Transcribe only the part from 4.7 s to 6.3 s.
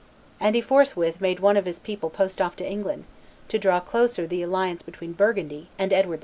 between Burgundy and Edward IV.